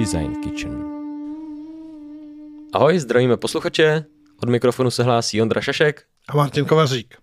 [0.00, 0.84] Redesign Kitchen.
[2.72, 4.04] Ahoj, zdravíme posluchače.
[4.42, 6.02] Od mikrofonu se hlásí Ondra Šašek.
[6.28, 7.14] A Martin Kovařík.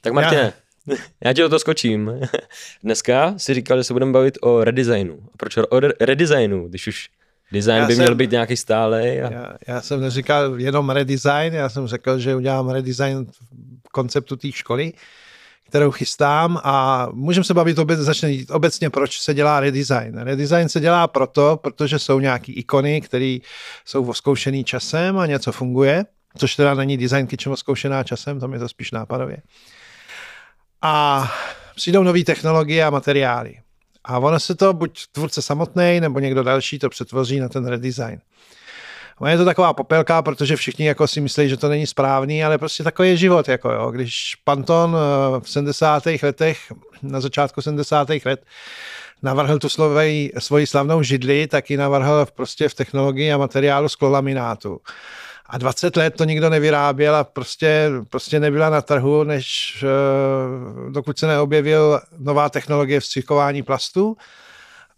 [0.00, 0.52] Tak Martine,
[0.86, 2.12] já, já tě do toho skočím.
[2.82, 5.18] Dneska si říkal, že se budeme bavit o redesignu.
[5.34, 7.08] A proč o redesignu, když už
[7.52, 9.20] design já by jsem, měl být nějaký stálý?
[9.20, 9.32] A...
[9.32, 13.26] Já, já jsem neříkal jenom redesign, já jsem řekl, že udělám redesign
[13.92, 14.92] konceptu té školy
[15.72, 20.18] kterou chystám a můžeme se bavit obec, začne obecně, proč se dělá redesign.
[20.18, 23.38] Redesign se dělá proto, protože jsou nějaký ikony, které
[23.84, 26.04] jsou oskoušený časem a něco funguje,
[26.36, 29.36] což teda není design kitchen oskoušená časem, tam je to spíš nápadově.
[30.82, 31.32] A
[31.76, 33.54] přijdou nové technologie a materiály.
[34.04, 38.20] A ono se to buď tvůrce samotný, nebo někdo další to přetvoří na ten redesign.
[39.26, 42.84] Je to taková popelka, protože všichni jako si myslí, že to není správný, ale prostě
[42.84, 43.48] takový je život.
[43.48, 43.90] Jako jo.
[43.90, 46.02] Když Panton eh, v 70.
[46.22, 48.08] letech, na začátku 70.
[48.24, 48.44] let,
[49.22, 54.80] navrhl tu slovej, svoji slavnou židli, tak ji navrhl prostě v technologii a materiálu sklolaminátu.
[55.46, 61.18] A 20 let to nikdo nevyráběl a prostě, prostě nebyla na trhu, než eh, dokud
[61.18, 64.16] se neobjevil nová technologie vstřikování plastu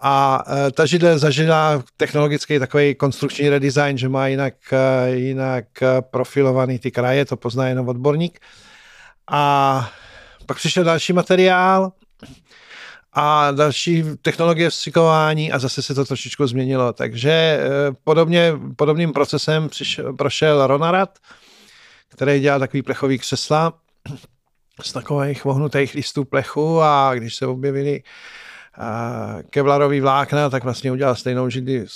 [0.06, 6.02] a e, ta židle zažila technologický takový konstrukční redesign, že má jinak, e, jinak e,
[6.02, 8.38] profilovaný ty kraje, to pozná jenom odborník.
[9.30, 9.90] A
[10.46, 11.92] pak přišel další materiál
[13.12, 16.92] a další technologie vstřikování a zase se to trošičku změnilo.
[16.92, 17.60] Takže
[18.04, 21.18] podobně, podobným procesem přišel, prošel Ronarat,
[22.08, 23.72] který dělal takový plechový křesla
[24.82, 28.02] z takových vohnutých listů plechu a když se objevili
[29.50, 31.86] kevlarový vlákna, tak vlastně udělal stejnou židli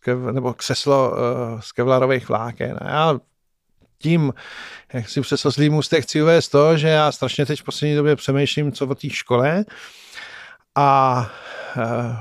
[0.00, 2.78] kev, nebo křeslo uh, z kevlarových vláken.
[2.80, 3.20] A já
[3.98, 4.34] tím,
[4.92, 8.16] jak si přes oslý můstek chci uvést to, že já strašně teď v poslední době
[8.16, 9.64] přemýšlím, co o té škole
[10.74, 11.26] a
[11.76, 12.16] uh,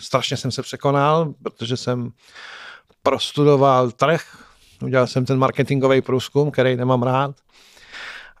[0.00, 2.10] strašně jsem se překonal, protože jsem
[3.02, 4.22] prostudoval trh,
[4.82, 7.36] udělal jsem ten marketingový průzkum, který nemám rád,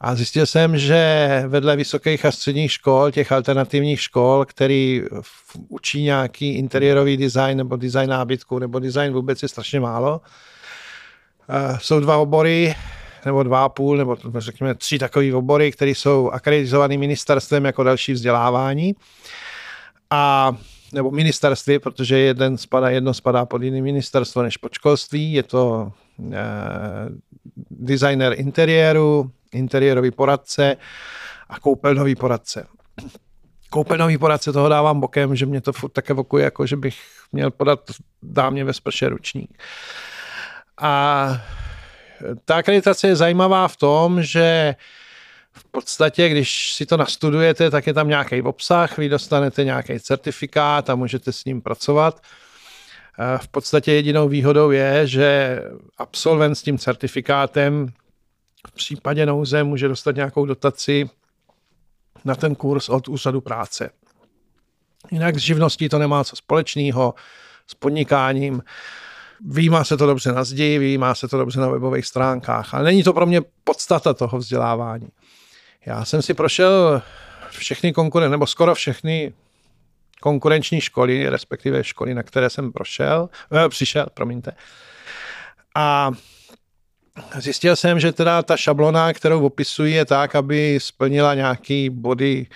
[0.00, 5.02] a zjistil jsem, že vedle vysokých a středních škol, těch alternativních škol, který
[5.68, 10.20] učí nějaký interiérový design nebo design nábytku nebo design vůbec je strašně málo.
[11.78, 12.74] Jsou dva obory,
[13.24, 18.12] nebo dva a půl, nebo řekněme tři takové obory, které jsou akreditované ministerstvem jako další
[18.12, 18.94] vzdělávání.
[20.10, 20.52] A
[20.92, 25.32] nebo ministerství, protože jeden spadá, jedno spadá pod jiné ministerstvo než pod školství.
[25.32, 25.92] Je to
[27.70, 30.76] designer interiéru, interiérový poradce
[31.48, 32.66] a koupelnový poradce.
[33.70, 36.98] Koupelnový poradce toho dávám bokem, že mě to furt také evokuje, jako že bych
[37.32, 37.80] měl podat
[38.22, 39.62] dámě ve sprše ručník.
[40.80, 41.28] A
[42.44, 44.74] ta akreditace je zajímavá v tom, že
[45.52, 50.90] v podstatě, když si to nastudujete, tak je tam nějaký obsah, vy dostanete nějaký certifikát
[50.90, 52.20] a můžete s ním pracovat.
[53.36, 55.58] V podstatě jedinou výhodou je, že
[55.98, 57.92] absolvent s tím certifikátem
[58.66, 61.10] v případě nouze může dostat nějakou dotaci
[62.24, 63.90] na ten kurz od úřadu práce.
[65.10, 67.14] Jinak s živností to nemá co společného,
[67.66, 68.62] s podnikáním.
[69.44, 73.02] Výjímá se to dobře na zdi, výjímá se to dobře na webových stránkách, ale není
[73.02, 75.08] to pro mě podstata toho vzdělávání.
[75.86, 77.02] Já jsem si prošel
[77.50, 79.32] všechny konkurenční, nebo skoro všechny
[80.20, 84.52] konkurenční školy, respektive školy, na které jsem prošel, eh, přišel, promiňte.
[85.74, 86.10] A
[87.38, 92.46] zjistil jsem, že teda ta šablona, kterou opisuji, je tak, aby splnila nějaký body,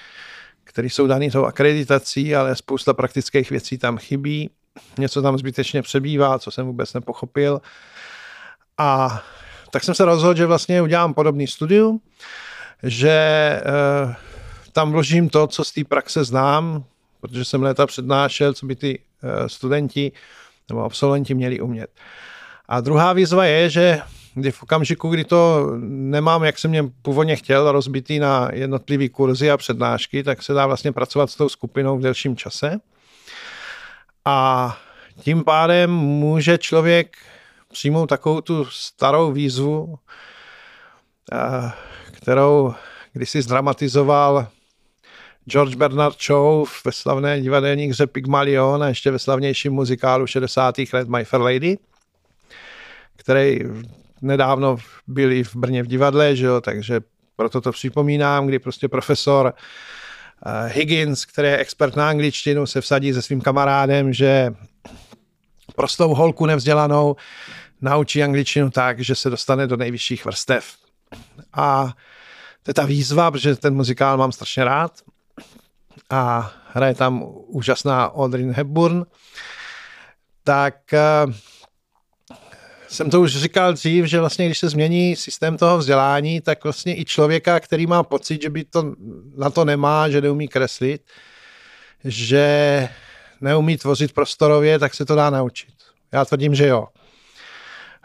[0.64, 4.50] které jsou dané tou akreditací, ale spousta praktických věcí tam chybí.
[4.98, 7.60] Něco tam zbytečně přebývá, co jsem vůbec nepochopil.
[8.78, 9.22] A
[9.70, 12.00] tak jsem se rozhodl, že vlastně udělám podobný studium,
[12.82, 13.62] že e,
[14.72, 16.84] tam vložím to, co z té praxe znám,
[17.28, 20.12] protože jsem léta přednášel, co by ty e, studenti
[20.68, 21.90] nebo absolventi měli umět.
[22.68, 24.00] A druhá výzva je, že
[24.34, 29.50] kdy v okamžiku, kdy to nemám, jak jsem mě původně chtěl, rozbitý na jednotlivý kurzy
[29.50, 32.80] a přednášky, tak se dá vlastně pracovat s tou skupinou v delším čase.
[34.24, 34.78] A
[35.20, 37.16] tím pádem může člověk
[37.72, 39.98] přijmout takovou tu starou výzvu,
[41.32, 41.72] eh,
[42.12, 42.74] kterou
[43.12, 44.46] kdysi zdramatizoval
[45.46, 50.74] George Bernard Shaw ve slavné divadelní hře Pygmalion a ještě ve slavnějším muzikálu 60.
[50.92, 51.78] let My Fair Lady,
[53.16, 53.58] který
[54.22, 54.76] nedávno
[55.06, 57.00] byli v Brně v divadle, že jo, takže
[57.36, 59.54] proto to připomínám, kdy prostě profesor
[60.46, 64.54] uh, Higgins, který je expert na angličtinu, se vsadí se svým kamarádem, že
[65.76, 67.16] prostou holku nevzdělanou
[67.80, 70.64] naučí angličtinu tak, že se dostane do nejvyšších vrstev.
[71.52, 71.92] A
[72.62, 74.92] to je ta výzva, protože ten muzikál mám strašně rád
[76.10, 79.04] a hraje tam úžasná Audrey Hepburn
[80.44, 80.76] tak
[81.26, 81.32] uh,
[82.88, 86.98] jsem to už říkal dřív, že vlastně když se změní systém toho vzdělání, tak vlastně
[86.98, 88.94] i člověka, který má pocit, že by to
[89.36, 91.02] na to nemá, že neumí kreslit,
[92.04, 92.88] že
[93.40, 95.74] neumí tvořit prostorově, tak se to dá naučit.
[96.12, 96.88] Já tvrdím, že jo.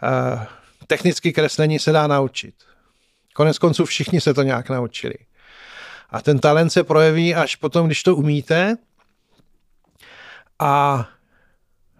[0.03, 0.43] Uh,
[0.87, 2.55] technické kreslení se dá naučit.
[3.33, 5.15] Konec konců všichni se to nějak naučili.
[6.11, 8.77] A ten talent se projeví až potom, když to umíte
[10.59, 11.05] a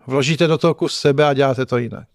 [0.07, 2.07] vložíte do toho kus sebe a děláte to jinak.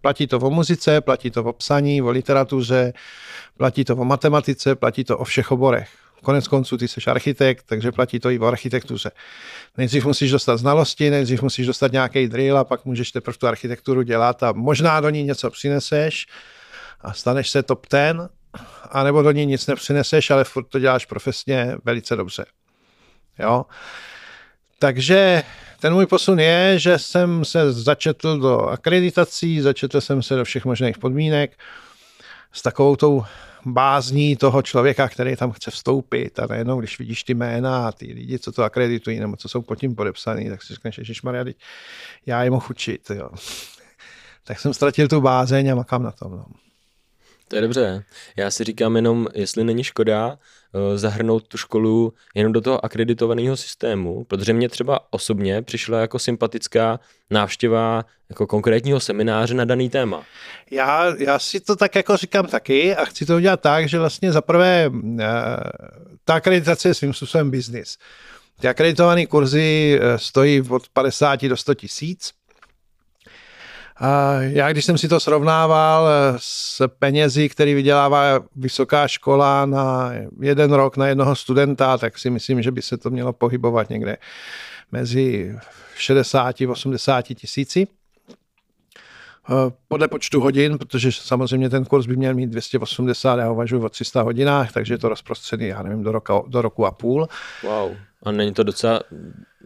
[0.00, 2.92] Platí to o muzice, platí to o psaní, o literatuře,
[3.56, 5.88] platí to o matematice, platí to o všech oborech.
[6.22, 9.10] Konec konců ty jsi architekt, takže platí to i o architektuře.
[9.76, 14.02] Nejdřív musíš dostat znalosti, nejdřív musíš dostat nějaký drill a pak můžeš teprve tu architekturu
[14.02, 16.26] dělat a možná do ní něco přineseš
[17.00, 18.28] a staneš se top ten,
[18.90, 22.44] anebo do ní nic nepřineseš, ale furt to děláš profesně velice dobře.
[23.38, 23.64] Jo?
[24.78, 25.42] Takže
[25.80, 30.64] ten můj posun je, že jsem se začetl do akreditací, začetl jsem se do všech
[30.64, 31.58] možných podmínek
[32.52, 33.24] s takovou tou
[33.66, 38.06] bázní toho člověka, který tam chce vstoupit a najednou, když vidíš ty jména a ty
[38.06, 41.44] lidi, co to akreditují nebo co jsou pod tím podepsaný, tak si řekneš, že Maria,
[42.26, 43.10] já je mohu učit.
[43.10, 43.30] Jo.
[44.44, 46.32] tak jsem ztratil tu bázeň a makám na tom.
[46.32, 46.65] No.
[47.48, 48.04] To je dobře.
[48.36, 53.56] Já si říkám jenom, jestli není škoda uh, zahrnout tu školu jenom do toho akreditovaného
[53.56, 57.00] systému, protože mě třeba osobně přišla jako sympatická
[57.30, 60.22] návštěva jako konkrétního semináře na daný téma.
[60.70, 64.32] Já, já si to tak jako říkám taky a chci to udělat tak, že vlastně
[64.32, 65.20] zaprvé uh,
[66.24, 67.98] ta akreditace je svým způsobem biznis.
[68.60, 72.32] Ty akreditované kurzy uh, stojí od 50 do 100 tisíc
[74.40, 80.72] já, když jsem si to srovnával eh, s penězi, který vydělává vysoká škola na jeden
[80.72, 84.16] rok na jednoho studenta, tak si myslím, že by se to mělo pohybovat někde
[84.92, 85.56] mezi
[85.94, 87.86] 60 a 80 tisíci.
[89.50, 93.88] Eh, podle počtu hodin, protože samozřejmě ten kurz by měl mít 280, já uvažuji o
[93.88, 97.28] 300 hodinách, takže je to rozprostřený, já nevím, do, roka, do roku a půl.
[97.62, 99.00] Wow, a není to docela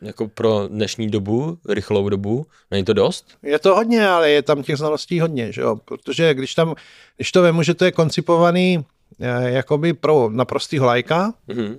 [0.02, 3.38] jako pro dnešní dobu, rychlou dobu, není to dost?
[3.42, 5.76] Je to hodně, ale je tam těch znalostí hodně, že jo?
[5.84, 6.74] protože když tam,
[7.16, 8.84] když to vemu, že to je koncipovaný
[9.20, 11.78] eh, jakoby pro naprostýho lajka, mm-hmm.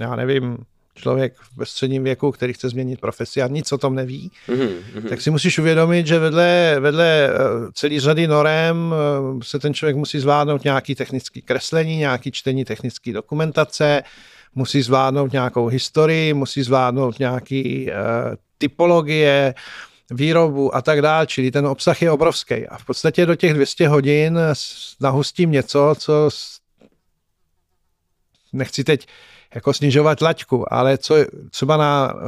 [0.00, 0.58] já nevím,
[0.94, 5.08] člověk ve středním věku, který chce změnit profesi a nic o tom neví, mm-hmm.
[5.08, 7.38] tak si musíš uvědomit, že vedle, vedle eh,
[7.74, 13.12] celý řady norem eh, se ten člověk musí zvládnout nějaký technický kreslení, nějaký čtení technické
[13.12, 14.02] dokumentace,
[14.54, 19.54] musí zvládnout nějakou historii, musí zvládnout nějaký uh, typologie,
[20.10, 22.66] výrobu a tak dále, čili ten obsah je obrovský.
[22.68, 24.38] A v podstatě do těch 200 hodin
[25.00, 26.28] nahustím něco, co
[28.52, 29.06] nechci teď
[29.54, 31.16] jako snižovat laťku, ale co
[31.50, 32.20] třeba na uh,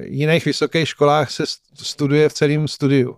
[0.00, 1.44] jiných vysokých školách se
[1.74, 3.16] studuje v celém studiu.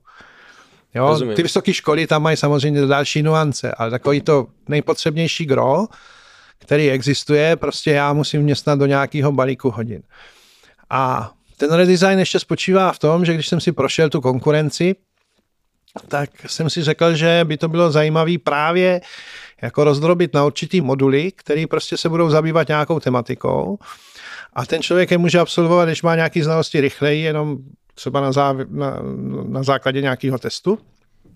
[0.94, 1.20] Jo?
[1.36, 5.86] Ty vysoké školy tam mají samozřejmě další nuance, ale takový to nejpotřebnější gro
[6.64, 10.02] který existuje, prostě já musím městnat do nějakého balíku hodin.
[10.90, 14.96] A ten redesign ještě spočívá v tom, že když jsem si prošel tu konkurenci,
[16.08, 19.00] tak jsem si řekl, že by to bylo zajímavé právě
[19.64, 23.78] jako rozdrobit na určitý moduly, který prostě se budou zabývat nějakou tematikou
[24.52, 27.58] a ten člověk je může absolvovat, když má nějaké znalosti rychleji, jenom
[27.94, 28.98] třeba na, záv- na,
[29.48, 30.78] na základě nějakého testu.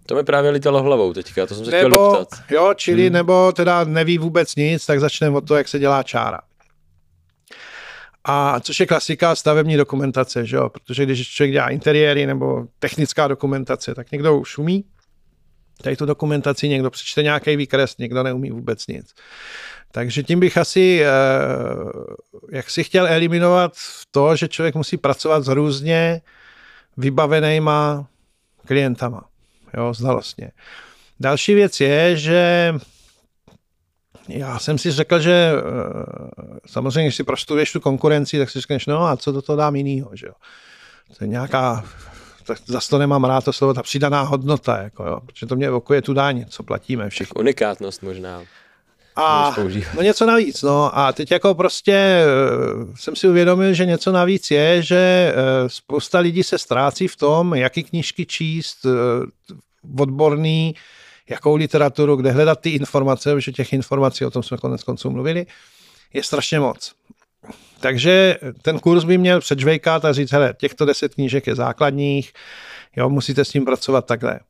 [0.07, 2.29] To mi právě lítalo hlavou teďka, to jsem se nebo, chtěl doptat.
[2.51, 3.13] Jo, čili hmm.
[3.13, 6.41] nebo teda neví vůbec nic, tak začneme od toho, jak se dělá čára.
[8.25, 10.69] A což je klasika stavební dokumentace, že jo?
[10.69, 14.85] protože když člověk dělá interiéry nebo technická dokumentace, tak někdo už umí
[15.83, 19.15] tady tu dokumentaci, někdo přečte nějaký výkres, někdo neumí vůbec nic.
[19.93, 21.09] Takže tím bych asi, eh,
[22.53, 23.73] jak si chtěl eliminovat
[24.11, 26.21] to, že člověk musí pracovat s různě
[26.97, 28.07] vybavenýma
[28.67, 29.29] klientama
[29.77, 30.51] jo, znalostně.
[31.21, 32.75] Další věc je, že
[34.29, 35.63] já jsem si řekl, že eh,
[36.67, 39.77] samozřejmě, když si prostuduješ tu konkurenci, tak si řekneš, no a co do toho dám
[39.77, 40.33] jinýho, že jo.
[41.19, 41.85] To je nějaká,
[42.49, 45.67] tak zase to nemám rád to slovo, ta přidaná hodnota, jako jo, protože to mě
[45.67, 47.29] evokuje tu daň, co platíme všichni.
[47.35, 48.43] Tak unikátnost možná.
[49.17, 49.57] A
[49.95, 52.27] no něco navíc, no a teď jako prostě eh,
[52.95, 57.55] jsem si uvědomil, že něco navíc je, že eh, spousta lidí se ztrácí v tom,
[57.55, 59.55] jaký knížky číst, eh,
[59.99, 60.75] odborný,
[61.29, 65.47] jakou literaturu, kde hledat ty informace, že těch informací, o tom jsme konec konců mluvili,
[66.13, 66.93] je strašně moc.
[67.81, 72.33] Takže ten kurz by měl předžvejkat a říct, hele, těchto deset knížek je základních,
[72.97, 74.41] jo, musíte s tím pracovat takhle.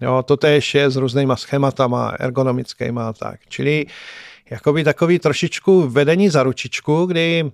[0.00, 3.40] Jo, to též je s různýma schématama ergonomickýma a tak.
[3.48, 3.86] Čili
[4.50, 7.50] jakoby takový trošičku vedení za ručičku, kdy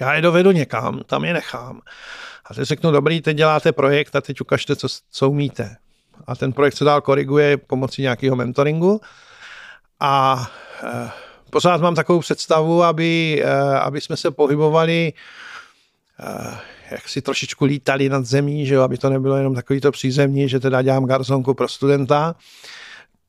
[0.00, 1.80] já je dovedu někam, tam je nechám.
[2.46, 5.76] A teď řeknu, dobrý, teď děláte projekt a teď ukažte, co, co umíte.
[6.26, 9.00] A ten projekt se dál koriguje pomocí nějakého mentoringu.
[10.00, 10.46] A
[10.82, 11.10] e,
[11.52, 15.12] pořád mám takovou představu, aby, e, aby jsme se pohybovali
[16.20, 16.58] e,
[16.90, 20.48] jak si trošičku lítali nad zemí, že jo, aby to nebylo jenom takový to přízemní,
[20.48, 22.34] že teda dělám garzonku pro studenta,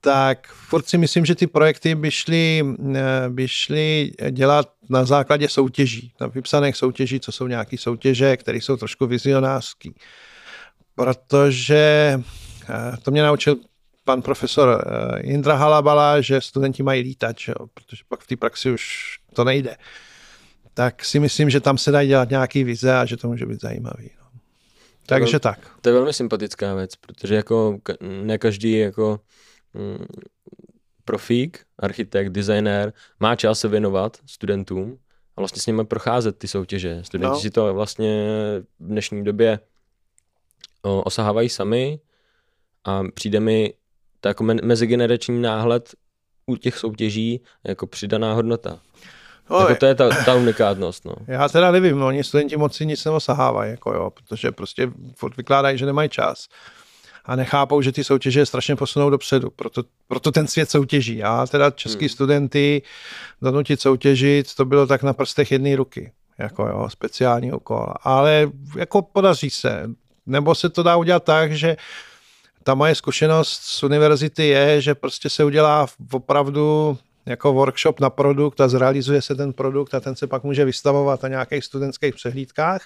[0.02, 2.64] tak furt si myslím, že ty projekty by šly,
[2.96, 8.58] eh, by šly dělat na základě soutěží, na vypsaných soutěží, co jsou nějaké soutěže, které
[8.58, 9.96] jsou trošku vizionářský.
[10.96, 12.20] Protože
[12.70, 13.56] eh, to mě naučil
[14.04, 17.68] pan profesor eh, Indra Halabala, že studenti mají lítat, že jo?
[17.74, 19.78] protože pak v té praxi už to nejde.
[20.74, 23.62] Tak si myslím, že tam se dají dělat nějaký vize a že to může být
[23.62, 24.10] zajímavý.
[24.20, 24.40] No.
[25.06, 25.60] Takže to, tak.
[25.82, 27.78] To je velmi sympatická věc, protože jako
[28.24, 29.20] ne každý jako
[29.74, 30.06] Mm,
[31.06, 34.98] profík, architekt, designér má čas se věnovat studentům
[35.38, 37.04] a vlastně s nimi procházet ty soutěže.
[37.04, 37.40] Studenti no.
[37.40, 38.26] si to vlastně
[38.80, 39.60] v dnešní době
[40.82, 42.00] osahávají sami
[42.84, 43.74] a přijde mi
[44.24, 45.90] to jako mezigenerační náhled
[46.46, 48.80] u těch soutěží jako přidaná hodnota.
[49.50, 51.06] No, jako to je ta, ta unikátnost.
[51.06, 51.14] No.
[51.28, 55.78] Já teda nevím, oni studenti moc si nic neosahávají, jako jo, protože prostě furt vykládají,
[55.78, 56.48] že nemají čas
[57.26, 59.50] a nechápou, že ty soutěže strašně posunou dopředu.
[59.50, 61.18] Proto, proto ten svět soutěží.
[61.18, 62.10] Já teda český hmm.
[62.10, 62.82] studenty
[63.42, 66.12] donutit soutěžit, to bylo tak na prstech jedné ruky.
[66.38, 67.94] Jako jo, speciální úkol.
[68.04, 69.90] Ale jako podaří se.
[70.26, 71.78] Nebo se to dá udělat tak, že
[72.64, 78.62] ta moje zkušenost z univerzity je, že prostě se udělá opravdu jako workshop na produkt
[78.62, 82.82] a zrealizuje se ten produkt a ten se pak může vystavovat na nějakých studentských přehlídkách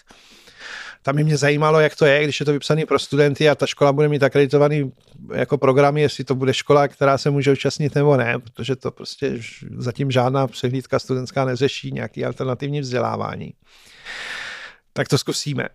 [1.07, 3.93] tam mě zajímalo, jak to je, když je to vypsaný pro studenty a ta škola
[3.93, 4.91] bude mít akreditovaný
[5.33, 9.39] jako programy, jestli to bude škola, která se může účastnit nebo ne, protože to prostě
[9.77, 13.53] zatím žádná přehlídka studentská neřeší nějaký alternativní vzdělávání.
[14.93, 15.67] Tak to zkusíme.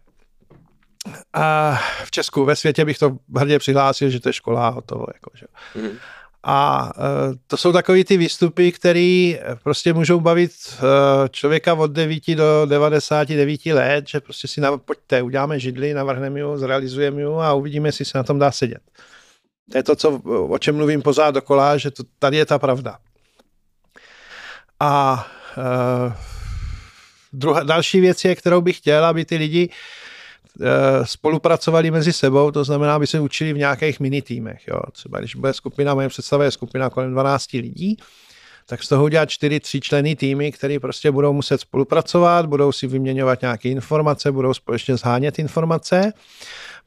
[1.32, 5.06] A v Česku, ve světě bych to hrdě přihlásil, že to je škola a hotovo.
[5.14, 5.46] Jako, že.
[5.74, 5.98] Mm.
[6.44, 9.32] A e, to jsou takové ty výstupy, které
[9.62, 15.22] prostě můžou bavit e, člověka od 9 do 99 let, že prostě si na, pojďte,
[15.22, 18.82] uděláme židli, navrhneme ji, zrealizujeme ji a uvidíme, jestli se na tom dá sedět.
[19.72, 20.10] To je to, co,
[20.48, 22.98] o čem mluvím pořád dokola, že to, tady je ta pravda.
[24.80, 26.12] A uh,
[27.32, 30.11] druhá, další věc je, kterou bych chtěl, aby ty lidi Eh,
[31.04, 34.68] spolupracovali mezi sebou, to znamená, aby se učili v nějakých minitýmech.
[34.68, 34.80] Jo.
[34.92, 37.96] Třeba když bude skupina, moje představa je skupina kolem 12 lidí,
[38.66, 42.86] tak z toho udělat čtyři, tři členy týmy, které prostě budou muset spolupracovat, budou si
[42.86, 46.12] vyměňovat nějaké informace, budou společně zhánět informace,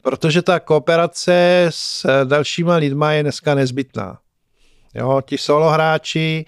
[0.02, 4.18] protože ta kooperace s dalšíma lidma je dneska nezbytná.
[4.94, 6.46] Jo, ti solohráči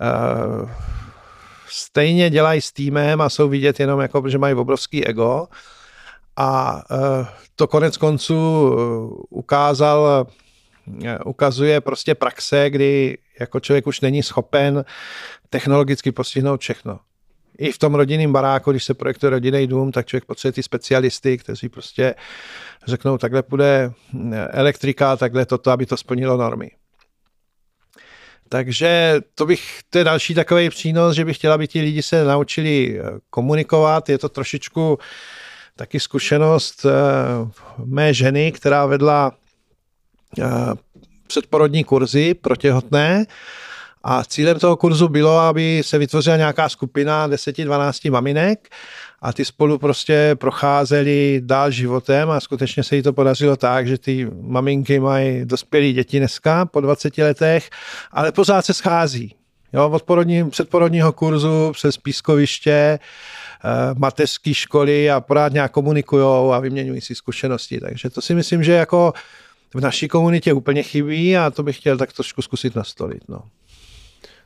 [0.00, 0.70] uh,
[1.68, 5.48] stejně dělají s týmem a jsou vidět jenom jako, že mají obrovský ego,
[6.36, 8.78] a e, to konec konců e,
[9.30, 10.26] ukázal,
[11.04, 14.84] e, ukazuje prostě praxe, kdy jako člověk už není schopen
[15.50, 17.00] technologicky postihnout všechno.
[17.58, 21.38] I v tom rodinném baráku, když se projektuje rodinný dům, tak člověk potřebuje ty specialisty,
[21.38, 22.14] kteří prostě
[22.86, 23.92] řeknou, takhle půjde
[24.50, 26.70] elektrika, takhle toto, aby to splnilo normy.
[28.48, 32.24] Takže to, bych, to je další takový přínos, že bych chtěla, aby ti lidi se
[32.24, 34.08] naučili komunikovat.
[34.08, 34.98] Je to trošičku uh,
[35.76, 36.90] taky zkušenost eh,
[37.84, 39.32] mé ženy, která vedla
[40.38, 40.44] eh,
[41.26, 43.26] předporodní kurzy pro těhotné
[44.04, 48.68] a cílem toho kurzu bylo, aby se vytvořila nějaká skupina 10-12 maminek
[49.22, 53.98] a ty spolu prostě procházeli dál životem a skutečně se jí to podařilo tak, že
[53.98, 57.70] ty maminky mají dospělé děti dneska po 20 letech,
[58.12, 59.34] ale pořád se schází.
[59.72, 62.98] Jo, od porodní, předporodního kurzu přes pískoviště,
[63.64, 67.80] Eh, mateřské školy a pořád nějak komunikují a vyměňují si zkušenosti.
[67.80, 69.12] Takže to si myslím, že jako
[69.74, 73.28] v naší komunitě úplně chybí a to bych chtěl tak trošku zkusit nastolit.
[73.28, 73.42] No.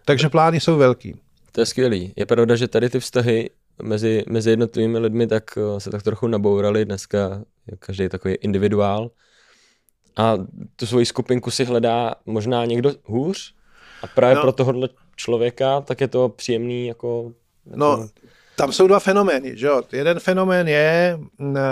[0.05, 1.15] Takže plány jsou velký.
[1.53, 2.13] To je skvělý.
[2.17, 3.51] Je pravda, že tady ty vztahy
[3.83, 6.85] mezi, mezi jednotlivými lidmi tak eh, se tak trochu nabouraly.
[6.85, 9.11] Dneska je každý takový individuál.
[10.17, 10.35] A
[10.77, 13.55] tu svoji skupinku si hledá možná někdo hůř.
[14.03, 14.43] A právě no.
[14.43, 17.33] pro tohohle člověka tak je to příjemný jako...
[17.67, 17.79] jako...
[17.79, 18.09] No,
[18.57, 19.57] tam jsou dva fenomény.
[19.57, 19.83] Že jo?
[19.93, 21.19] Jeden fenomén je,
[21.57, 21.63] eh,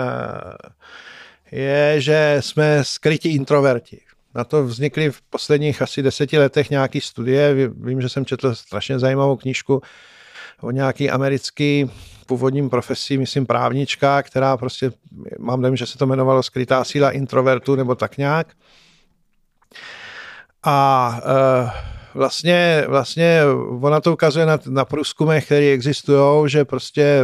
[1.51, 4.01] je, že jsme skrytí introverti.
[4.35, 7.69] Na to vznikly v posledních asi deseti letech nějaké studie.
[7.69, 9.81] Vím, že jsem četl strašně zajímavou knížku
[10.61, 11.91] o nějaký americký
[12.25, 14.91] původním profesí, myslím právnička, která prostě,
[15.39, 18.47] mám nevím, že se to jmenovalo skrytá síla introvertu nebo tak nějak.
[20.63, 21.19] A
[21.63, 23.41] uh, vlastně, vlastně
[23.81, 27.23] ona to ukazuje na, na průzkumech, které existují, že prostě eh,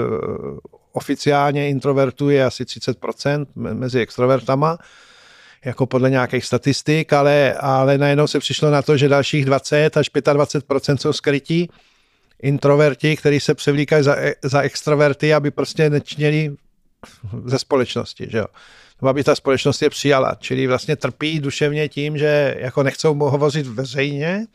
[0.92, 4.78] oficiálně introvertů je asi 30% mezi extrovertama,
[5.66, 10.12] jako podle nějakých statistik, ale, ale najednou se přišlo na to, že dalších 20 až
[10.12, 11.70] 25% jsou skrytí
[12.42, 16.56] introverti, kteří se převlíkají za, za extroverty, aby prostě nečněli
[17.46, 18.46] ze společnosti, že jo.
[19.08, 24.46] Aby ta společnost je přijala, čili vlastně trpí duševně tím, že jako nechcou hovořit veřejně,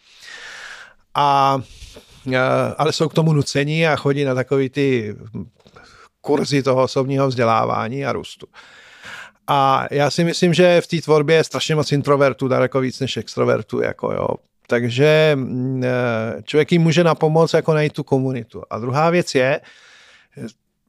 [1.15, 1.59] a,
[2.79, 5.17] ale jsou k tomu nucení a chodí na takový ty
[6.21, 8.47] kurzy toho osobního vzdělávání a růstu.
[9.47, 13.17] A já si myslím, že v té tvorbě je strašně moc introvertů, daleko víc než
[13.17, 13.81] extrovertů.
[13.81, 14.29] Jako jo.
[14.67, 15.39] Takže
[15.83, 18.63] eh, člověk jim může napomoct jako najít tu komunitu.
[18.71, 19.61] A druhá věc je,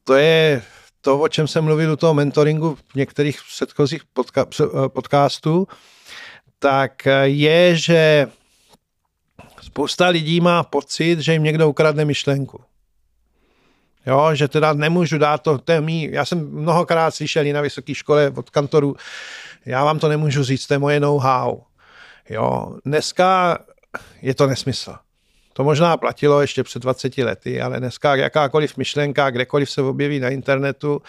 [0.04, 0.62] to je
[1.00, 5.68] to, o čem jsem mluvil u toho mentoringu v některých předchozích podca- eh, podcastů,
[6.58, 8.26] tak eh, je, že
[9.62, 12.60] spousta lidí má pocit, že jim někdo ukradne myšlenku.
[14.06, 17.60] Jo, že teda nemůžu dát to, to je mý, já jsem mnohokrát slyšel i na
[17.60, 18.96] vysoké škole od kantorů,
[19.66, 21.60] já vám to nemůžu říct, to je moje know-how.
[22.30, 23.58] Jo, dneska
[24.22, 24.94] je to nesmysl.
[25.58, 30.28] To možná platilo ještě před 20 lety, ale dneska jakákoliv myšlenka, kdekoliv se objeví na
[30.28, 31.02] internetu,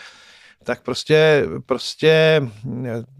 [0.63, 2.41] tak prostě, prostě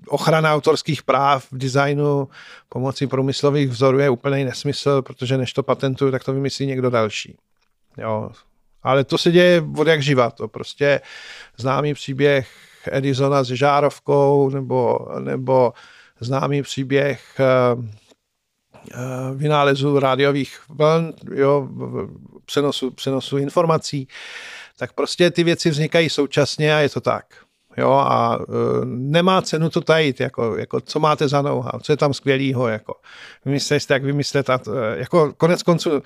[0.08, 2.28] ochrana autorských práv v designu
[2.70, 7.38] pomocí průmyslových vzorů je úplný nesmysl, protože než to patentuje, tak to vymyslí někdo další.
[7.98, 8.32] Jo.
[8.84, 10.32] Ale to se děje od jak živa.
[10.32, 11.02] To prostě
[11.58, 12.50] známý příběh
[12.92, 15.74] Edisona s žárovkou nebo, nebo
[16.20, 17.22] známý příběh
[17.76, 17.86] uh,
[19.36, 21.68] vynálezu rádiových vln, jo,
[22.46, 24.08] přenosu, přenosu informací,
[24.78, 27.26] tak prostě ty věci vznikají současně a je to tak.
[27.78, 28.46] Jo, a uh,
[28.86, 32.96] nemá cenu to tajit, jako, jako co máte za know co je tam skvělýho, jako.
[33.46, 34.60] Vymyslete, jak vymyslet, a,
[34.96, 36.02] jako konec konců,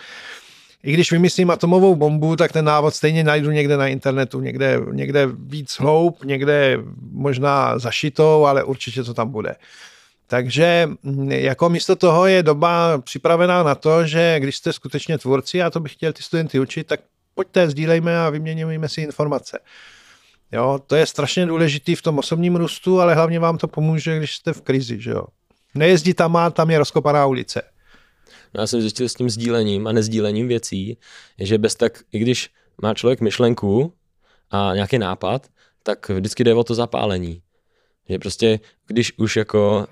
[0.83, 5.27] i když vymyslím atomovou bombu, tak ten návod stejně najdu někde na internetu, někde, někde
[5.33, 6.77] víc hloub, někde
[7.11, 9.55] možná zašitou, ale určitě to tam bude.
[10.33, 15.61] Takže mm, jako místo toho je doba připravená na to, že když jste skutečně tvůrci,
[15.61, 16.99] a to bych chtěl ty studenty učit, tak
[17.35, 19.59] pojďte, sdílejme a vyměňujeme si informace.
[20.51, 24.35] Jo, to je strašně důležitý v tom osobním růstu, ale hlavně vám to pomůže, když
[24.35, 25.01] jste v krizi.
[25.01, 25.23] Že jo.
[25.75, 27.61] Nejezdí tam a tam je rozkopaná ulice.
[28.53, 30.97] No já jsem zjistil s tím sdílením a nezdílením věcí,
[31.39, 32.49] že bez tak, i když
[32.81, 33.93] má člověk myšlenku
[34.51, 35.47] a nějaký nápad,
[35.83, 37.41] tak vždycky jde o to zapálení.
[38.09, 39.87] Že prostě, když už jako,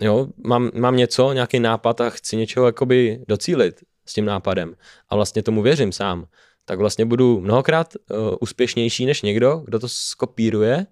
[0.00, 4.76] jo, mám, mám něco, nějaký nápad a chci něčeho jakoby docílit s tím nápadem
[5.08, 6.26] a vlastně tomu věřím sám,
[6.64, 10.86] tak vlastně budu mnohokrát uh, úspěšnější než někdo, kdo to skopíruje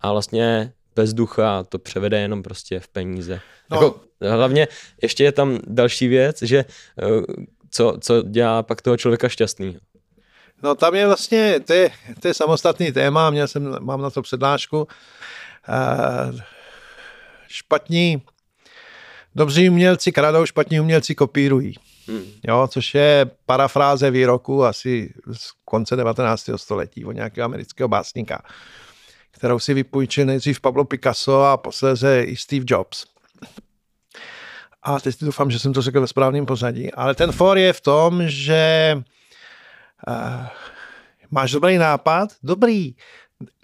[0.00, 3.40] a vlastně bez ducha to převede jenom prostě v peníze.
[3.70, 3.76] No.
[3.76, 4.68] Jako, hlavně
[5.02, 6.64] ještě je tam další věc, že
[7.02, 7.24] uh,
[7.70, 9.78] co, co dělá pak toho člověka šťastný.
[10.62, 11.90] No tam je vlastně, to je,
[12.20, 14.78] to je samostatný téma, měl jsem, mám na to přednášku.
[14.78, 16.40] Uh,
[17.48, 18.22] špatní,
[19.34, 21.74] dobří umělci kradou, špatní umělci kopírují.
[22.08, 22.24] Hmm.
[22.48, 26.50] Jo, což je parafráze výroku asi z konce 19.
[26.56, 28.42] století od nějakého amerického básníka,
[29.30, 33.04] kterou si vypůjčil nejdřív Pablo Picasso a posléze i Steve Jobs.
[34.82, 36.92] A teď doufám, že jsem to řekl ve správném pořadí.
[36.92, 38.92] Ale ten for je v tom, že
[40.08, 40.46] uh,
[41.30, 42.94] máš dobrý nápad, dobrý,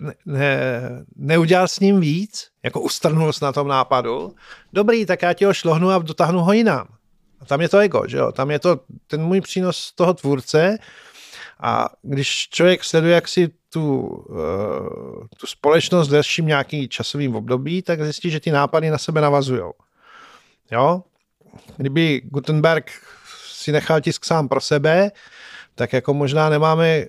[0.01, 0.71] ne, ne,
[1.17, 4.35] neudělal s ním víc, jako ustrnul na tom nápadu,
[4.73, 6.87] dobrý, tak já ti ho šlohnu a dotáhnu ho jinam.
[7.41, 8.33] A tam je to ego, že jo?
[8.33, 10.79] Tam je to ten můj přínos toho tvůrce
[11.61, 17.83] a když člověk sleduje jak si tu, uh, tu společnost v delším nějaký časovým období,
[17.83, 19.63] tak zjistí, že ty nápady na sebe navazují.
[20.71, 21.03] Jo?
[21.77, 22.91] Kdyby Gutenberg
[23.47, 25.11] si nechal tisk sám pro sebe,
[25.75, 27.05] tak jako možná nemáme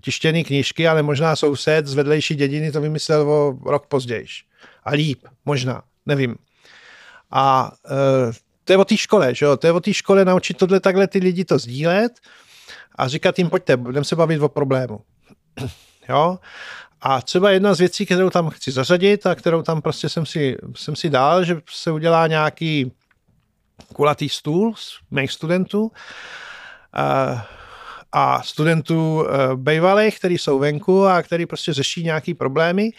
[0.00, 4.26] tištěný knížky, ale možná soused z vedlejší dědiny to vymyslel o rok později.
[4.84, 6.36] A líp, možná, nevím.
[7.30, 8.32] A uh,
[8.64, 9.56] to je o té škole, že jo?
[9.56, 12.12] To je o té škole naučit tohle takhle ty lidi to sdílet
[12.94, 15.00] a říkat jim, pojďte, budeme se bavit o problému.
[16.08, 16.38] jo?
[17.00, 20.56] A třeba jedna z věcí, kterou tam chci zařadit a kterou tam prostě jsem si,
[20.76, 22.92] jsem si dal, že se udělá nějaký
[23.94, 27.40] kulatý stůl z mých studentů uh,
[28.12, 32.90] a studentů uh, bejvalých, kteří jsou venku a který prostě řeší nějaký problémy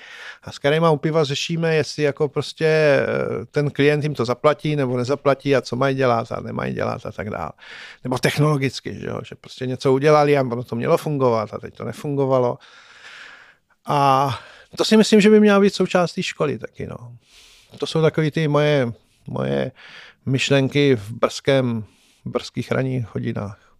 [0.43, 2.99] a s kterýma u piva řešíme, jestli jako prostě
[3.39, 7.06] uh, ten klient jim to zaplatí nebo nezaplatí a co mají dělat a nemají dělat
[7.06, 7.52] a tak dále.
[8.04, 9.19] Nebo technologicky, že, jo?
[9.30, 12.58] že prostě něco udělali a ono to mělo fungovat a teď to nefungovalo.
[13.86, 14.30] A
[14.78, 16.88] to si myslím, že by měla být součástí školy taky.
[16.88, 17.17] No.
[17.78, 18.91] To jsou takové ty moje,
[19.28, 19.71] moje
[20.26, 21.84] myšlenky v brzkém,
[22.26, 23.72] brzkých ranních hodinách.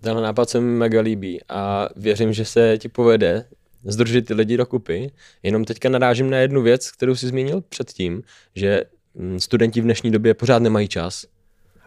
[0.00, 3.44] Ten nápad se mi mega líbí a věřím, že se ti povede
[3.84, 5.10] združit ty lidi dokupy.
[5.42, 8.22] Jenom teďka narážím na jednu věc, kterou si zmínil předtím,
[8.54, 8.82] že
[9.14, 11.26] mm, studenti v dnešní době pořád nemají čas.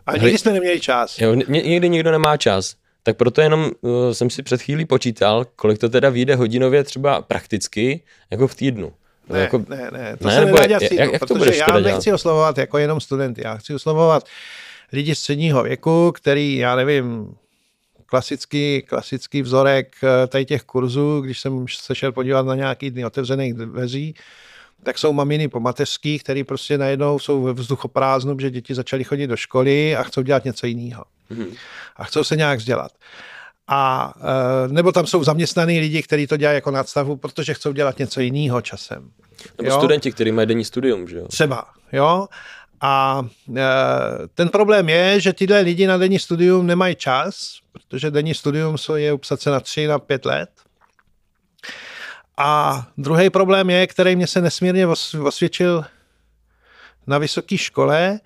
[0.06, 1.20] A nikdy jsme neměli čas.
[1.20, 2.76] Jo, někdy nikdo nemá čas.
[3.04, 7.22] Tak proto jenom uh, jsem si před chvílí počítal, kolik to teda vyjde hodinově třeba
[7.22, 8.94] prakticky, jako v týdnu.
[9.30, 12.16] Ne, jako, ne, ne, to ne, se nedá dělat jak, jak protože já nechci dělat?
[12.16, 14.24] oslovovat jako jenom studenty, já chci oslovovat
[14.92, 17.36] lidi středního věku, který, já nevím,
[18.10, 23.06] klasický, klasický vzorek eh, tady těch kurzů, když jsem se šel podívat na nějaký dny
[23.06, 24.16] otevřených dveří,
[24.84, 29.28] tak jsou maminy po mateřských, který prostě najednou jsou ve vzduchoprázdnu, že děti začaly chodit
[29.28, 31.04] do školy a chcou dělat něco jiného.
[31.32, 31.48] Mm-hmm.
[31.96, 32.92] A chcou se nějak vzdělat.
[33.68, 38.00] A eh, nebo tam jsou zaměstnaný lidi, kteří to dělají jako nadstavu, protože chcou dělat
[38.00, 39.12] něco jiného časem.
[39.58, 39.78] Nebo jo?
[39.78, 41.28] studenti, kteří mají denní studium, že jo?
[41.28, 42.28] Třeba, jo.
[42.82, 43.26] A
[43.58, 43.64] e,
[44.34, 47.60] ten problém je, že tyhle lidi na denní studium nemají čas,
[47.90, 50.50] protože denní studium je se na tři, na pět let.
[52.38, 54.88] A druhý problém je, který mě se nesmírně
[55.24, 55.86] osvědčil
[57.08, 58.20] na vysoké škole,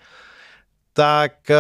[0.94, 1.58] tak e,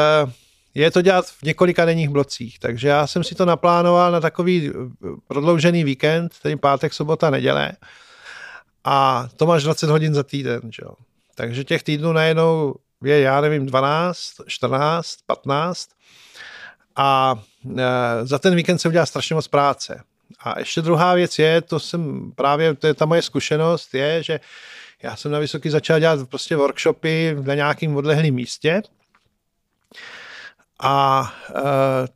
[0.73, 2.59] je to dělat v několika denních blocích.
[2.59, 4.71] Takže já jsem si to naplánoval na takový
[5.27, 7.71] prodloužený víkend, tedy pátek, sobota, neděle.
[8.83, 10.61] A to máš 20 hodin za týden.
[10.63, 10.83] Že?
[11.35, 15.89] Takže těch týdnů najednou je, já nevím, 12, 14, 15
[16.95, 17.35] a
[17.77, 20.03] e, za ten víkend se udělá strašně moc práce.
[20.39, 24.39] A ještě druhá věc je, to jsem právě, to je ta moje zkušenost, je, že
[25.03, 28.81] já jsem na Vysoký začal dělat prostě workshopy na nějakým odlehlém místě
[30.83, 31.61] a e,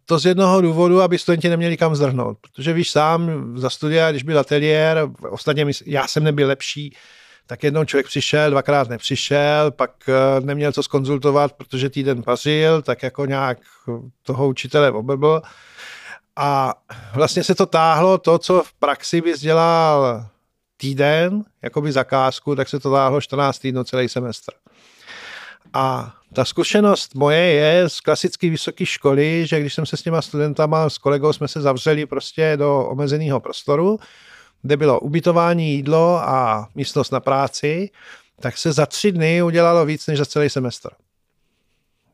[0.06, 2.38] to z jednoho důvodu, aby studenti neměli kam zdrhnout.
[2.42, 6.96] Protože víš sám, za studia, když byl ateliér, ostatně já jsem nebyl lepší,
[7.48, 13.04] tak jednou člověk přišel, dvakrát nepřišel, pak eh, neměl co skonzultovat, protože týden pařil, tak
[13.04, 13.58] jako nějak
[14.24, 15.42] toho učitele oblbl.
[16.36, 16.74] A
[17.14, 20.26] vlastně se to táhlo, to, co v praxi bys dělal
[20.78, 24.54] týden, jako by zakázku, tak se to táhlo 14 týdnů celý semestr.
[25.74, 30.22] A ta zkušenost moje je z klasické vysoké školy, že když jsem se s těma
[30.22, 34.00] studentama, s kolegou jsme se zavřeli prostě do omezeného prostoru,
[34.62, 37.90] kde bylo ubytování, jídlo a místnost na práci,
[38.40, 40.90] tak se za tři dny udělalo víc než za celý semestr.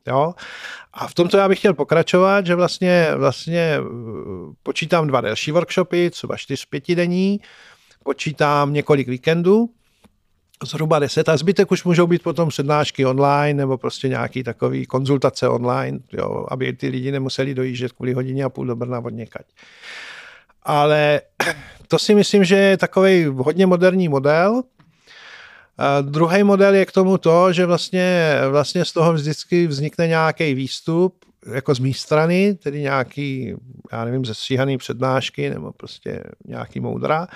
[0.06, 0.34] Jo?
[0.92, 6.10] A v tomto já bych chtěl pokračovat, že vlastně, vlastně uh, počítám dva delší workshopy,
[6.10, 7.40] třeba čtyř pětidenní,
[8.04, 9.70] počítám několik víkendů,
[10.64, 15.48] zhruba deset a zbytek už můžou být potom přednášky online nebo prostě nějaký takový konzultace
[15.48, 19.46] online, jo, aby ty lidi nemuseli dojíždět kvůli hodině a půl do Brna od někať.
[20.62, 21.20] Ale
[21.88, 24.62] to si myslím, že je takový hodně moderní model.
[25.78, 30.54] A druhý model je k tomu to, že vlastně, vlastně z toho vždycky vznikne nějaký
[30.54, 33.54] výstup, jako z mé strany, tedy nějaký,
[33.92, 37.26] já nevím, zestříhaný přednášky nebo prostě nějaký moudra,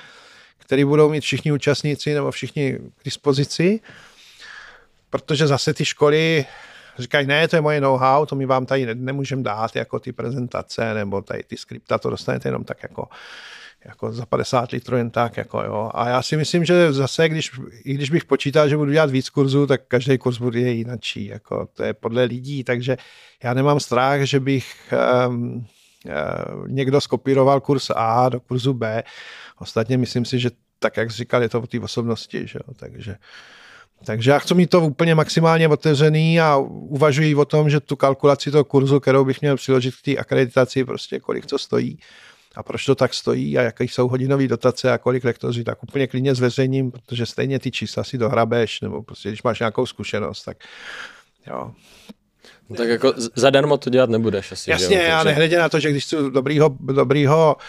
[0.59, 3.81] který budou mít všichni účastníci nebo všichni k dispozici,
[5.11, 6.45] protože zase ty školy
[7.03, 10.95] říkají, ne, to je moje know-how, to my vám tady nemůžeme dát jako ty prezentace
[10.95, 13.09] nebo tady ty skripta, to dostanete jenom tak jako
[13.85, 15.37] jako za 50 litrů jen tak.
[15.37, 15.91] Jako, jo.
[15.95, 17.51] A já si myslím, že zase, když,
[17.85, 21.27] i když bych počítal, že budu dělat víc kurzů, tak každý kurz bude jinačí.
[21.27, 22.97] Jako, to je podle lidí, takže
[23.43, 24.95] já nemám strach, že bych
[25.29, 29.03] um, uh, někdo skopíroval kurz A do kurzu B.
[29.59, 32.47] Ostatně myslím si, že tak, jak jsi říkal, je to o té osobnosti.
[32.47, 32.75] Že jo?
[32.75, 33.17] Takže,
[34.05, 38.51] takže já chci mít to úplně maximálně otevřený a uvažuji o tom, že tu kalkulaci
[38.51, 41.99] toho kurzu, kterou bych měl přiložit k té akreditaci, prostě kolik to stojí,
[42.55, 46.07] a proč to tak stojí a jaké jsou hodinové dotace a kolik lektoří, tak úplně
[46.07, 50.57] klidně zveřejním, protože stejně ty čísla si dohrabeš, nebo prostě když máš nějakou zkušenost, tak
[51.47, 51.73] jo.
[52.69, 54.71] No tak jako zadarmo to dělat nebudeš asi.
[54.71, 55.03] Jasně, že?
[55.03, 57.63] já nehledě na to, že když chci dobrýho, dobrýho uh,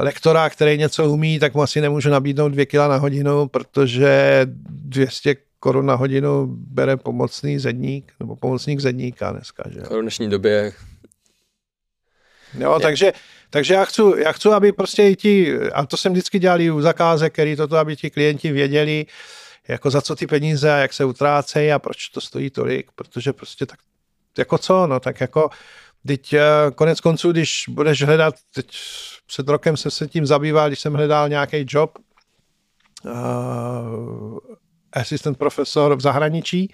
[0.00, 5.36] lektora, který něco umí, tak mu asi nemůžu nabídnout dvě kila na hodinu, protože 200
[5.60, 9.64] korun na hodinu bere pomocný zedník, nebo pomocník zedníka dneska.
[9.70, 9.80] Že?
[9.80, 10.72] V dnešní době.
[12.58, 12.80] Jo, je.
[12.80, 13.12] takže
[13.50, 16.80] takže já chci, já chci, aby prostě i ti, a to jsem vždycky dělal u
[16.80, 19.06] zakázek, který toto, aby ti klienti věděli,
[19.68, 23.32] jako za co ty peníze a jak se utrácejí a proč to stojí tolik, protože
[23.32, 23.78] prostě tak,
[24.38, 25.50] jako co, no tak jako,
[26.06, 26.42] teď eh,
[26.74, 28.78] konec konců, když budeš hledat, teď
[29.26, 31.98] před rokem jsem se tím zabýval, když jsem hledal nějaký job,
[33.04, 34.38] uh,
[34.92, 36.72] asistent profesor v zahraničí,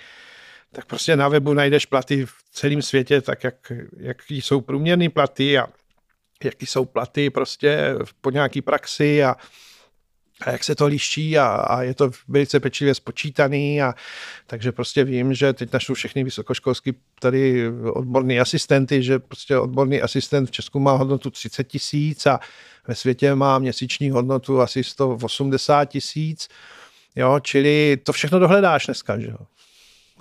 [0.72, 5.58] tak prostě na webu najdeš platy v celém světě, tak jak, jaký jsou průměrné platy
[5.58, 5.66] a
[6.44, 9.36] jaký jsou platy prostě po nějaký praxi a
[10.40, 13.94] a jak se to liší a, a je to velice pečlivě spočítaný a
[14.46, 20.48] takže prostě vím, že teď našlu všechny vysokoškolský tady odborní asistenty, že prostě odborný asistent
[20.48, 22.40] v Česku má hodnotu 30 tisíc a
[22.88, 26.48] ve světě má měsíční hodnotu asi 180 tisíc,
[27.16, 29.36] jo, čili to všechno dohledáš dneska, že jo.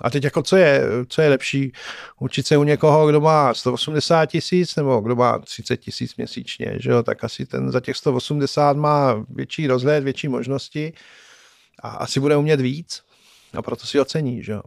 [0.00, 1.72] A teď jako co je, co je lepší?
[2.20, 6.90] Učit se u někoho, kdo má 180 tisíc nebo kdo má 30 tisíc měsíčně, že
[6.90, 7.02] jo?
[7.02, 10.92] Tak asi ten za těch 180 má větší rozhled, větší možnosti
[11.78, 13.02] a asi bude umět víc
[13.54, 14.62] a proto si ocení, že jo?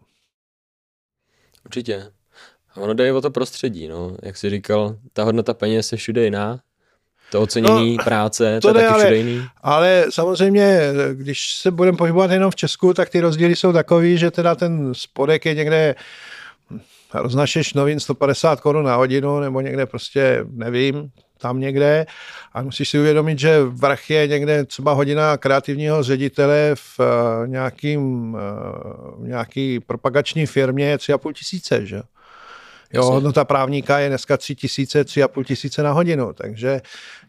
[1.66, 2.12] Určitě.
[2.74, 4.18] A ono jde o to prostředí, no.
[4.24, 6.60] Jak jsi říkal, ta hodnota peněz je všude jiná
[7.32, 9.46] to ocenění no, práce, to, to je taky ale, jiný.
[9.64, 10.80] Ale samozřejmě,
[11.14, 14.94] když se budeme pohybovat jenom v Česku, tak ty rozdíly jsou takový, že teda ten
[14.94, 15.96] spodek je někde
[17.14, 22.06] roznašeš novin 150 korun na hodinu, nebo někde prostě, nevím, tam někde
[22.54, 28.34] a musíš si uvědomit, že vrch je někde třeba hodina kreativního ředitele v uh, nějakým,
[28.34, 32.02] uh, nějaký propagační firmě je 3,5 tisíce, že?
[32.94, 36.82] Jo, hodnota právníka je dneska 3 tisíce, 3,5 tisíce na hodinu, takže,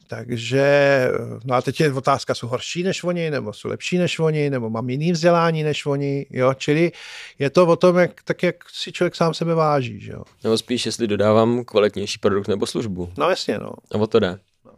[0.06, 1.08] takže,
[1.44, 4.70] no a teď je otázka, jsou horší než oni, nebo jsou lepší než oni, nebo
[4.70, 6.92] mám jiný vzdělání než oni, jo, čili
[7.38, 10.22] je to o tom, jak, tak jak si člověk sám sebe váží, že jo.
[10.44, 13.12] Nebo spíš, jestli dodávám kvalitnější produkt nebo službu.
[13.18, 13.72] No jasně, no.
[13.94, 14.38] A o to jde.
[14.64, 14.72] No.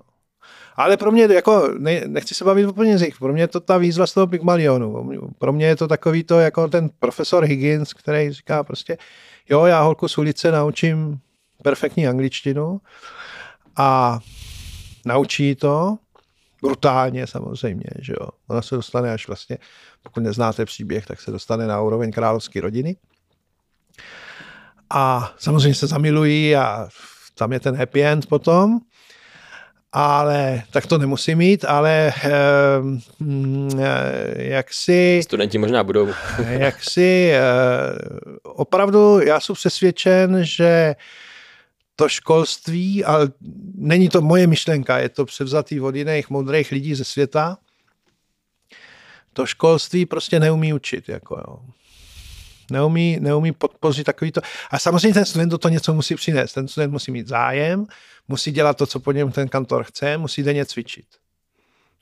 [0.76, 3.78] Ale pro mě, jako, ne, nechci se bavit o penězích, pro mě je to ta
[3.78, 5.10] výzva z toho Pygmalionu.
[5.38, 8.98] Pro mě je to takový to, jako ten profesor Higgins, který říká prostě,
[9.50, 11.20] jo, já holku z ulice naučím
[11.62, 12.80] perfektní angličtinu
[13.76, 14.18] a
[15.06, 15.98] naučí to,
[16.62, 18.28] brutálně samozřejmě, že jo.
[18.48, 19.58] Ona se dostane až vlastně,
[20.02, 22.96] pokud neznáte příběh, tak se dostane na úroveň královské rodiny.
[24.90, 26.88] A samozřejmě se zamilují a
[27.34, 28.80] tam je ten happy end potom
[29.92, 33.00] ale tak to nemusí mít, ale ehm,
[33.78, 35.20] eh, jak si...
[35.24, 36.08] Studenti možná budou.
[36.48, 37.40] jak si eh,
[38.42, 40.96] opravdu já jsem přesvědčen, že
[41.96, 43.28] to školství, ale
[43.74, 47.58] není to moje myšlenka, je to převzatý od jiných moudrých lidí ze světa,
[49.32, 51.08] to školství prostě neumí učit.
[51.08, 51.58] Jako jo
[52.70, 54.40] neumí, neumí podpořit takový to.
[54.70, 56.52] A samozřejmě ten student do toho něco musí přinést.
[56.52, 57.86] Ten student musí mít zájem,
[58.28, 61.06] musí dělat to, co po něm ten kantor chce, musí denně cvičit.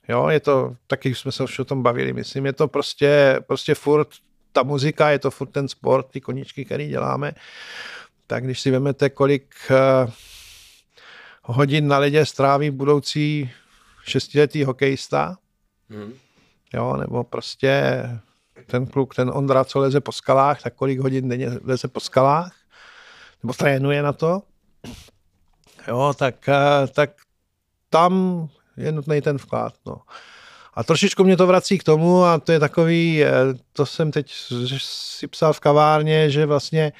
[0.07, 3.75] Jo, je to, taky jsme se už o tom bavili, myslím, je to prostě, prostě
[3.75, 4.07] furt
[4.51, 7.31] ta muzika, je to furt ten sport, ty koníčky, který děláme.
[8.27, 10.11] Tak když si vezmete, kolik uh,
[11.43, 13.51] hodin na ledě stráví budoucí
[14.03, 15.37] šestiletý hokejista,
[15.89, 16.13] hmm.
[16.73, 18.03] jo, nebo prostě
[18.65, 22.55] ten kluk, ten Ondra, co leze po skalách, tak kolik hodin denně leze po skalách,
[23.43, 24.41] nebo trénuje na to,
[25.87, 27.09] jo, tak, eh, tak
[27.89, 29.73] tam je nutný ten vklad.
[29.85, 30.01] No.
[30.73, 33.31] A trošičku mě to vrací k tomu, a to je takový, eh,
[33.73, 34.33] to jsem teď
[34.77, 36.93] si psal v kavárně, že vlastně,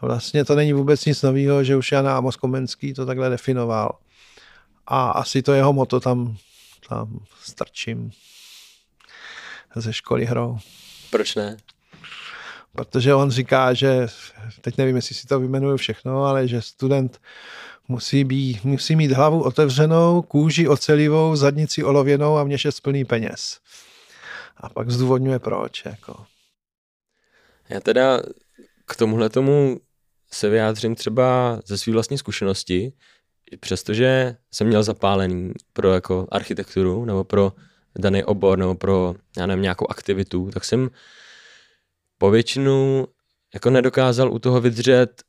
[0.00, 3.98] vlastně to není vůbec nic nového, že už Jan Amos Komenský to takhle definoval.
[4.86, 6.36] A asi to jeho moto tam,
[6.88, 8.10] tam strčím
[9.74, 10.58] ze školy hrou.
[11.10, 11.56] Proč ne?
[12.72, 14.06] Protože on říká, že,
[14.60, 17.20] teď nevím, jestli si to vymenuju všechno, ale že student
[17.88, 23.60] musí, být, musí mít hlavu otevřenou, kůži ocelivou, zadnici olověnou a měšec plný peněz.
[24.56, 25.84] A pak zdůvodňuje proč.
[25.84, 26.24] Jako.
[27.68, 28.20] Já teda
[28.86, 29.80] k tomuhle tomu
[30.30, 32.92] se vyjádřím třeba ze své vlastní zkušenosti,
[33.60, 37.52] přestože jsem měl zapálený pro jako architekturu nebo pro
[37.98, 40.90] daný obor nebo pro, já nevím, nějakou aktivitu, tak jsem
[42.18, 43.06] po většinu
[43.54, 45.22] jako nedokázal u toho vydržet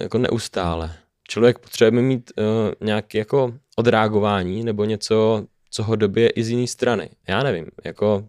[0.00, 0.94] jako neustále.
[1.28, 2.44] Člověk potřebuje mít uh,
[2.80, 7.10] nějaké jako odreagování nebo něco, co ho dobije i z jiné strany.
[7.28, 8.28] Já nevím, jako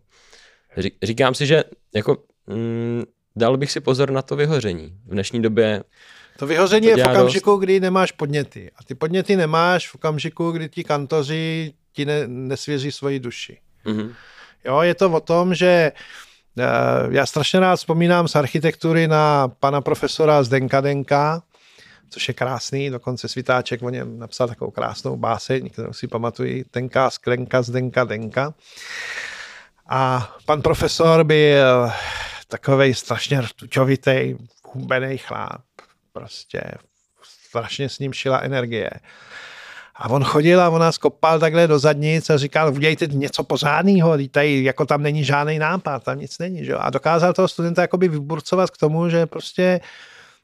[1.04, 1.63] říkám si, že
[1.96, 3.04] jako mm,
[3.36, 4.98] dal bych si pozor na to vyhoření.
[5.06, 5.84] V dnešní době
[6.38, 7.60] to vyhoření to je v okamžiku, dost...
[7.60, 8.72] kdy nemáš podněty.
[8.76, 13.58] A ty podněty nemáš v okamžiku, kdy ti kantoři ti ne, nesvěří svoji duši.
[13.88, 14.13] Mm-hmm.
[14.65, 15.91] Jo, je to o tom, že
[16.58, 21.41] uh, já strašně rád vzpomínám z architektury na pana profesora Zdenka Denka,
[22.10, 27.10] což je krásný, dokonce Svitáček o něm napsal takovou krásnou báseň, kterou si pamatují, Tenká
[27.10, 28.54] sklenka Zdenka Denka.
[29.89, 31.91] A pan profesor byl
[32.47, 35.62] takový strašně rtuťovitý, hubený chlap,
[36.13, 36.62] prostě
[37.23, 38.89] strašně s ním šila energie.
[39.99, 44.17] A on chodil a on nás kopal takhle do zadnic a říkal, udějte něco pořádného,
[44.31, 46.65] tady jako tam není žádný nápad, tam nic není.
[46.65, 46.75] Že?
[46.75, 49.79] A dokázal toho studenta jakoby vyburcovat k tomu, že prostě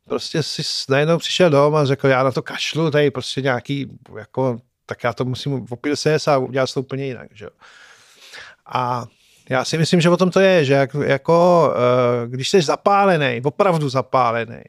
[0.07, 3.87] prostě si najednou přišel dom a řekl, já na to kašlu, tady prostě nějaký,
[4.17, 7.27] jako, tak já to musím opil se a udělat to úplně jinak.
[7.33, 7.47] Že?
[8.65, 9.05] A
[9.49, 13.41] já si myslím, že o tom to je, že jak, jako, eh, když jsi zapálený,
[13.43, 14.61] opravdu zapálený,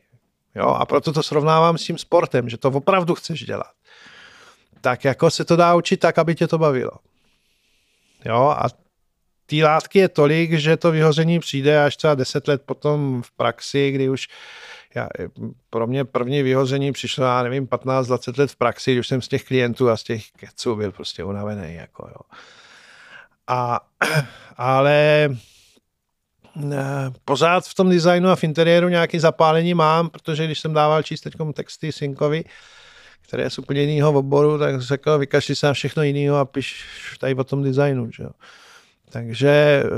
[0.54, 3.72] jo, a proto to srovnávám s tím sportem, že to opravdu chceš dělat,
[4.84, 6.90] tak jako se to dá učit tak, aby tě to bavilo.
[8.24, 8.68] Jo, a
[9.46, 13.90] té látky je tolik, že to vyhoření přijde až třeba deset let potom v praxi,
[13.90, 14.28] kdy už
[14.94, 15.08] já,
[15.70, 19.44] pro mě první vyhoření přišlo, já nevím, 15-20 let v praxi, když jsem z těch
[19.44, 21.74] klientů a z těch keců byl prostě unavený.
[21.74, 22.38] Jako, jo.
[23.46, 23.80] A,
[24.56, 25.28] ale
[26.56, 31.02] ne, pořád v tom designu a v interiéru nějaké zapálení mám, protože když jsem dával
[31.02, 32.44] číst teď texty Synkovi,
[33.28, 36.84] které je z úplně jiného oboru, tak řekl, vykašli se na všechno jiného a piš
[37.20, 38.10] tady o tom designu.
[38.10, 38.30] Že jo.
[39.10, 39.88] Takže eh,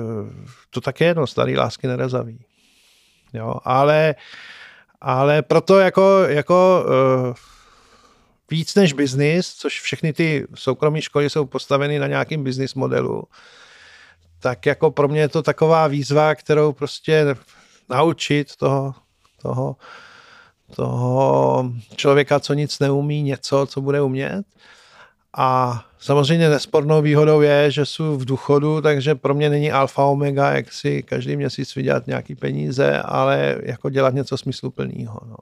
[0.70, 2.44] to také je, no, starý lásky nerezaví.
[3.32, 4.14] Jo, ale,
[5.00, 6.84] ale proto jako, jako
[7.28, 7.34] uh,
[8.50, 13.24] víc než biznis, což všechny ty soukromé školy jsou postaveny na nějakým business modelu,
[14.40, 17.36] tak jako pro mě je to taková výzva, kterou prostě
[17.88, 18.94] naučit toho,
[19.42, 19.76] toho,
[20.74, 24.46] toho člověka, co nic neumí, něco, co bude umět.
[25.36, 30.50] A samozřejmě nespornou výhodou je, že jsou v důchodu, takže pro mě není alfa omega,
[30.50, 35.20] jak si každý měsíc vydělat nějaký peníze, ale jako dělat něco smysluplného.
[35.26, 35.36] No.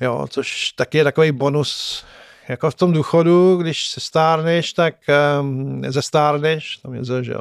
[0.00, 2.04] Jo, což taky je takový bonus
[2.48, 4.94] jako v tom důchodu, když se stárneš, tak
[5.40, 7.40] um, zestárneš, tam je ze, že jo,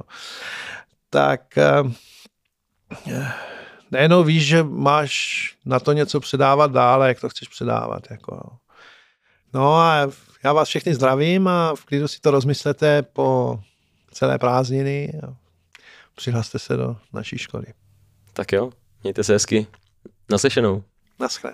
[1.09, 1.41] tak
[1.81, 1.95] um,
[3.93, 5.13] nejenom víš, že máš
[5.65, 8.03] na to něco předávat dále, jak to chceš předávat.
[8.11, 8.57] Jako.
[9.53, 10.07] No a
[10.43, 13.59] já vás všechny zdravím a v klidu si to rozmyslete po
[14.11, 15.35] celé prázdniny a
[16.15, 17.65] přihlaste se do naší školy.
[18.33, 18.71] Tak jo,
[19.03, 19.67] mějte se hezky.
[20.31, 20.83] Naslyšenou.
[21.19, 21.53] Naschle.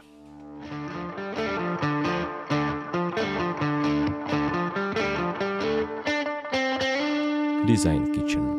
[7.68, 8.59] Design Kitchen.